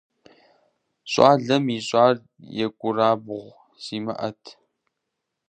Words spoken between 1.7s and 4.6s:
ищӏар екӏурабгъу зимыӏэт.